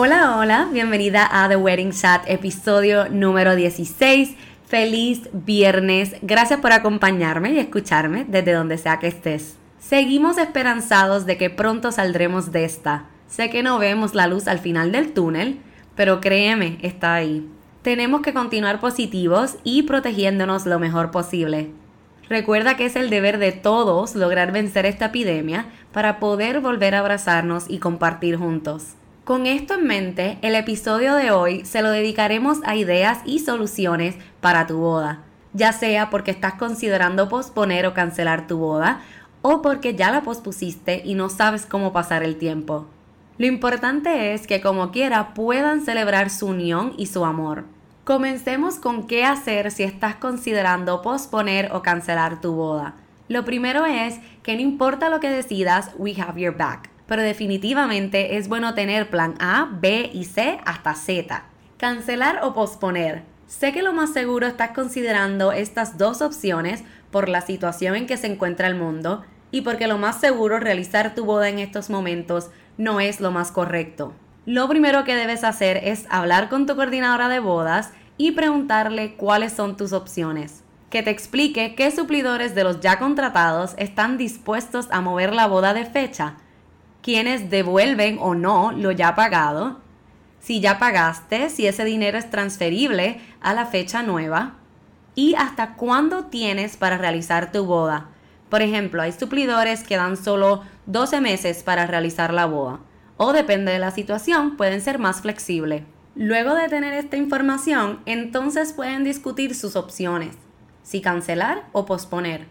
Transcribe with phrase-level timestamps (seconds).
[0.00, 4.36] Hola, hola, bienvenida a The Wedding Chat, episodio número 16.
[4.64, 9.56] Feliz viernes, gracias por acompañarme y escucharme desde donde sea que estés.
[9.80, 13.06] Seguimos esperanzados de que pronto saldremos de esta.
[13.26, 15.58] Sé que no vemos la luz al final del túnel,
[15.96, 17.50] pero créeme, está ahí.
[17.82, 21.72] Tenemos que continuar positivos y protegiéndonos lo mejor posible.
[22.28, 27.00] Recuerda que es el deber de todos lograr vencer esta epidemia para poder volver a
[27.00, 28.94] abrazarnos y compartir juntos.
[29.28, 34.16] Con esto en mente, el episodio de hoy se lo dedicaremos a ideas y soluciones
[34.40, 39.02] para tu boda, ya sea porque estás considerando posponer o cancelar tu boda
[39.42, 42.86] o porque ya la pospusiste y no sabes cómo pasar el tiempo.
[43.36, 47.64] Lo importante es que como quiera puedan celebrar su unión y su amor.
[48.04, 52.94] Comencemos con qué hacer si estás considerando posponer o cancelar tu boda.
[53.28, 58.36] Lo primero es que no importa lo que decidas, we have your back pero definitivamente
[58.36, 61.42] es bueno tener plan A, B y C hasta Z.
[61.78, 63.22] Cancelar o posponer.
[63.46, 68.18] Sé que lo más seguro estás considerando estas dos opciones por la situación en que
[68.18, 72.50] se encuentra el mundo y porque lo más seguro realizar tu boda en estos momentos
[72.76, 74.12] no es lo más correcto.
[74.44, 79.54] Lo primero que debes hacer es hablar con tu coordinadora de bodas y preguntarle cuáles
[79.54, 80.62] son tus opciones.
[80.90, 85.72] Que te explique qué suplidores de los ya contratados están dispuestos a mover la boda
[85.72, 86.36] de fecha
[87.08, 89.78] quienes devuelven o no lo ya pagado,
[90.40, 94.56] si ya pagaste, si ese dinero es transferible a la fecha nueva
[95.14, 98.08] y hasta cuándo tienes para realizar tu boda.
[98.50, 102.80] Por ejemplo, hay suplidores que dan solo 12 meses para realizar la boda
[103.16, 105.84] o depende de la situación, pueden ser más flexibles.
[106.14, 110.36] Luego de tener esta información, entonces pueden discutir sus opciones,
[110.82, 112.48] si cancelar o posponer.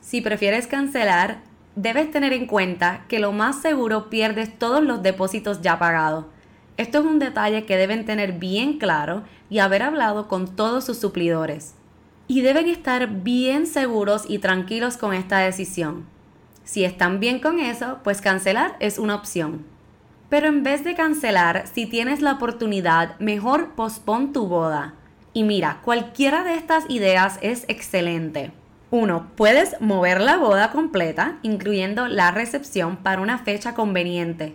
[0.00, 5.62] Si prefieres cancelar, debes tener en cuenta que lo más seguro pierdes todos los depósitos
[5.62, 6.26] ya pagados.
[6.76, 10.98] Esto es un detalle que deben tener bien claro y haber hablado con todos sus
[10.98, 11.74] suplidores.
[12.26, 16.06] Y deben estar bien seguros y tranquilos con esta decisión.
[16.64, 19.64] Si están bien con eso, pues cancelar es una opción.
[20.28, 24.94] Pero en vez de cancelar, si tienes la oportunidad, mejor pospon tu boda.
[25.32, 28.52] Y mira, cualquiera de estas ideas es excelente.
[28.92, 34.54] Uno, puedes mover la boda completa, incluyendo la recepción, para una fecha conveniente.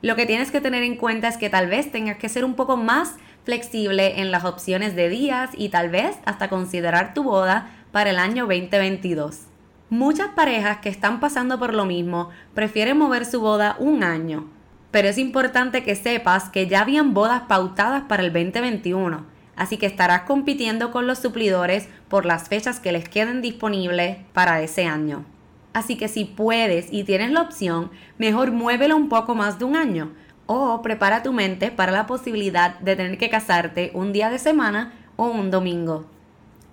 [0.00, 2.54] Lo que tienes que tener en cuenta es que tal vez tengas que ser un
[2.54, 3.14] poco más
[3.44, 8.18] flexible en las opciones de días y tal vez hasta considerar tu boda para el
[8.18, 9.42] año 2022.
[9.90, 14.48] Muchas parejas que están pasando por lo mismo prefieren mover su boda un año,
[14.90, 19.86] pero es importante que sepas que ya habían bodas pautadas para el 2021 así que
[19.86, 25.24] estarás compitiendo con los suplidores por las fechas que les queden disponibles para ese año.
[25.72, 29.76] Así que si puedes y tienes la opción, mejor muévelo un poco más de un
[29.76, 30.12] año
[30.46, 34.92] o prepara tu mente para la posibilidad de tener que casarte un día de semana
[35.16, 36.06] o un domingo.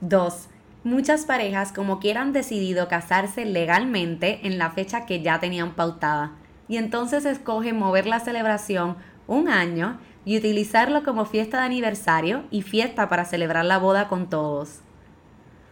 [0.02, 0.48] 2.
[0.84, 6.32] Muchas parejas como quieran decidido casarse legalmente en la fecha que ya tenían pautada
[6.68, 8.96] y entonces escogen mover la celebración
[9.28, 10.00] un año
[10.30, 14.82] y utilizarlo como fiesta de aniversario y fiesta para celebrar la boda con todos.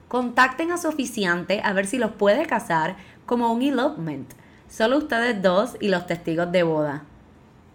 [0.07, 2.95] Contacten a su oficiante a ver si los puede casar
[3.27, 4.27] como un elopement,
[4.67, 7.03] solo ustedes dos y los testigos de boda.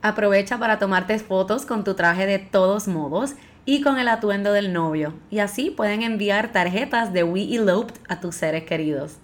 [0.02, 3.34] Aprovecha para tomarte fotos con tu traje de todos modos
[3.64, 8.19] y con el atuendo del novio, y así pueden enviar tarjetas de We Eloped a
[8.19, 9.19] tus seres queridos.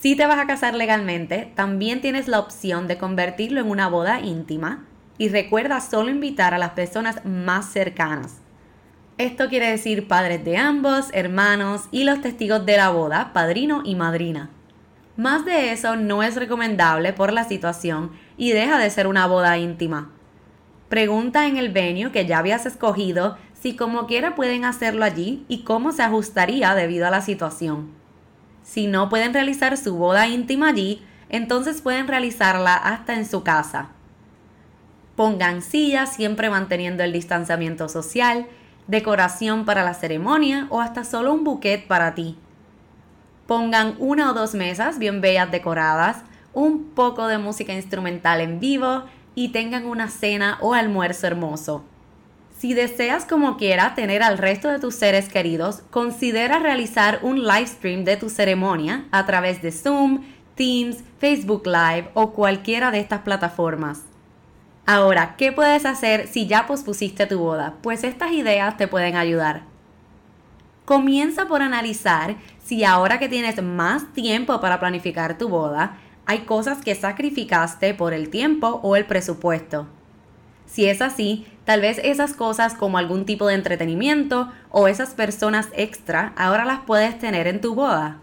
[0.00, 4.20] Si te vas a casar legalmente, también tienes la opción de convertirlo en una boda
[4.20, 4.86] íntima,
[5.18, 8.38] y recuerda solo invitar a las personas más cercanas.
[9.18, 13.94] Esto quiere decir padres de ambos, hermanos y los testigos de la boda, padrino y
[13.94, 14.50] madrina.
[15.16, 19.56] Más de eso no es recomendable por la situación y deja de ser una boda
[19.56, 20.10] íntima.
[20.90, 25.64] Pregunta en el venue que ya habías escogido si como quiera pueden hacerlo allí y
[25.64, 27.90] cómo se ajustaría debido a la situación.
[28.62, 33.95] Si no pueden realizar su boda íntima allí, entonces pueden realizarla hasta en su casa.
[35.16, 38.46] Pongan sillas siempre manteniendo el distanciamiento social,
[38.86, 42.36] decoración para la ceremonia o hasta solo un buquet para ti.
[43.46, 46.18] Pongan una o dos mesas bien bellas decoradas,
[46.52, 49.04] un poco de música instrumental en vivo
[49.34, 51.84] y tengan una cena o almuerzo hermoso.
[52.58, 57.66] Si deseas como quiera tener al resto de tus seres queridos, considera realizar un live
[57.66, 60.22] stream de tu ceremonia a través de Zoom,
[60.54, 64.04] Teams, Facebook Live o cualquiera de estas plataformas.
[64.88, 67.74] Ahora, ¿qué puedes hacer si ya pospusiste tu boda?
[67.82, 69.62] Pues estas ideas te pueden ayudar.
[70.84, 76.78] Comienza por analizar si ahora que tienes más tiempo para planificar tu boda, hay cosas
[76.84, 79.88] que sacrificaste por el tiempo o el presupuesto.
[80.66, 85.68] Si es así, tal vez esas cosas como algún tipo de entretenimiento o esas personas
[85.72, 88.18] extra ahora las puedes tener en tu boda.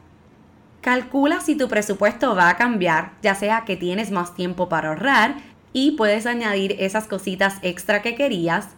[0.80, 5.36] Calcula si tu presupuesto va a cambiar, ya sea que tienes más tiempo para ahorrar
[5.74, 8.70] y puedes añadir esas cositas extra que querías,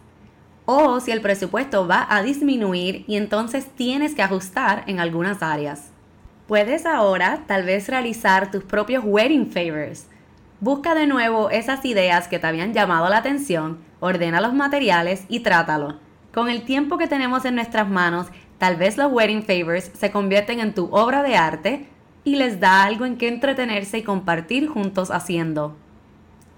[0.64, 5.90] o si el presupuesto va a disminuir y entonces tienes que ajustar en algunas áreas.
[6.48, 10.08] Puedes ahora tal vez realizar tus propios wedding favors
[10.58, 15.40] Busca de nuevo esas ideas que te habían llamado la atención, ordena los materiales y
[15.40, 16.00] trátalo.
[16.32, 20.60] Con el tiempo que tenemos en nuestras manos, tal vez los wedding favors se convierten
[20.60, 21.86] en tu obra de arte
[22.24, 25.76] y les da algo en que entretenerse y compartir juntos haciendo.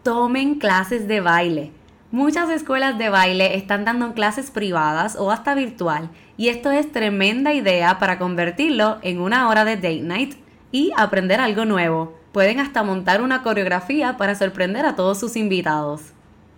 [0.02, 1.72] Tomen clases de baile.
[2.12, 7.52] Muchas escuelas de baile están dando clases privadas o hasta virtual y esto es tremenda
[7.52, 10.36] idea para convertirlo en una hora de date night
[10.70, 16.12] y aprender algo nuevo pueden hasta montar una coreografía para sorprender a todos sus invitados.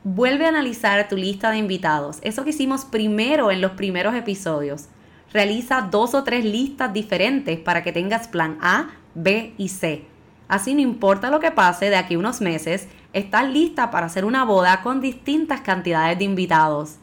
[0.04, 4.88] Vuelve a analizar tu lista de invitados, eso que hicimos primero en los primeros episodios.
[5.32, 10.04] Realiza dos o tres listas diferentes para que tengas plan A, B y C.
[10.50, 14.44] Así no importa lo que pase de aquí unos meses, estás lista para hacer una
[14.44, 16.96] boda con distintas cantidades de invitados.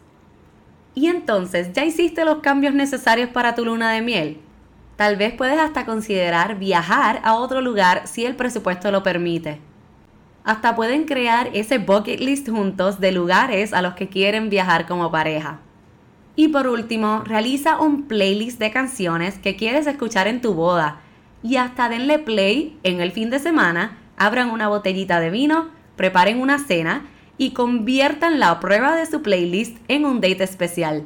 [0.94, 4.42] Y entonces, ¿ya hiciste los cambios necesarios para tu luna de miel?
[4.98, 9.62] Tal vez puedes hasta considerar viajar a otro lugar si el presupuesto lo permite.
[10.44, 15.10] Hasta pueden crear ese bucket list juntos de lugares a los que quieren viajar como
[15.10, 15.62] pareja.
[16.36, 21.00] Y por último, realiza un playlist de canciones que quieres escuchar en tu boda.
[21.44, 26.42] Y hasta denle play en el fin de semana, abran una botellita de vino, preparen
[26.42, 27.06] una cena
[27.38, 31.06] y conviertan la prueba de su playlist en un date especial.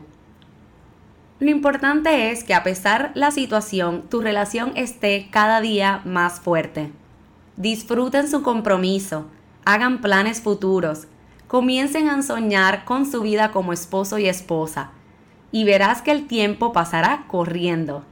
[1.39, 6.91] Lo importante es que a pesar la situación, tu relación esté cada día más fuerte.
[7.57, 9.25] Disfruten su compromiso,
[9.65, 11.07] hagan planes futuros,
[11.47, 14.91] comiencen a soñar con su vida como esposo y esposa,
[15.51, 18.05] y verás que el tiempo pasará corriendo.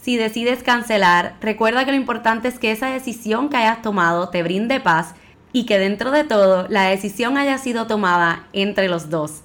[0.00, 4.42] Si decides cancelar, recuerda que lo importante es que esa decisión que hayas tomado te
[4.42, 5.14] brinde paz
[5.52, 9.42] y que dentro de todo la decisión haya sido tomada entre los dos.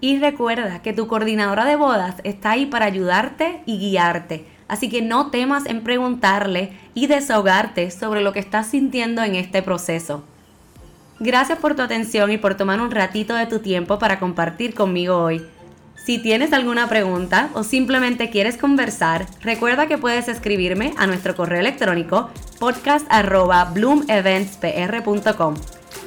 [0.00, 4.44] Y recuerda que tu coordinadora de bodas está ahí para ayudarte y guiarte.
[4.68, 9.62] Así que no temas en preguntarle y desahogarte sobre lo que estás sintiendo en este
[9.62, 10.22] proceso.
[11.18, 15.16] Gracias por tu atención y por tomar un ratito de tu tiempo para compartir conmigo
[15.16, 15.44] hoy.
[16.04, 21.60] Si tienes alguna pregunta o simplemente quieres conversar, recuerda que puedes escribirme a nuestro correo
[21.60, 25.54] electrónico podcast.bloomeventspr.com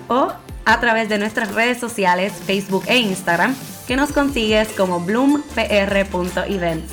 [0.08, 0.32] o
[0.66, 3.56] a través de nuestras redes sociales Facebook e Instagram
[3.88, 6.92] que nos consigues como bloompr.events.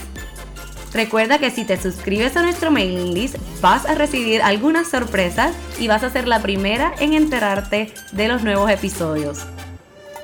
[0.93, 5.87] Recuerda que si te suscribes a nuestro mailing list vas a recibir algunas sorpresas y
[5.87, 9.41] vas a ser la primera en enterarte de los nuevos episodios.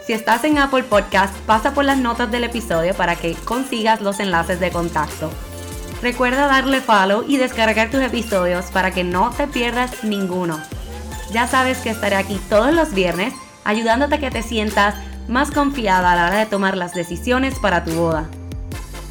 [0.06, 4.20] Si estás en Apple Podcast, pasa por las notas del episodio para que consigas los
[4.20, 5.30] enlaces de contacto.
[6.02, 10.60] Recuerda darle follow y descargar tus episodios para que no te pierdas ninguno.
[11.32, 13.32] Ya sabes que estaré aquí todos los viernes
[13.64, 14.94] ayudándote a que te sientas
[15.26, 18.26] más confiada a la hora de tomar las decisiones para tu boda.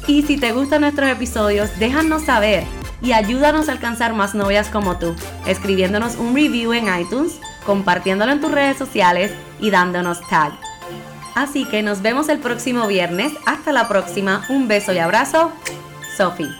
[0.06, 2.62] Y si te gustan nuestros episodios, déjanos saber
[3.02, 8.40] y ayúdanos a alcanzar más novias como tú, escribiéndonos un review en iTunes, compartiéndolo en
[8.40, 10.63] tus redes sociales y dándonos tag.
[11.34, 13.32] Así que nos vemos el próximo viernes.
[13.46, 14.44] Hasta la próxima.
[14.48, 15.52] Un beso y abrazo.
[16.16, 16.50] Sophie.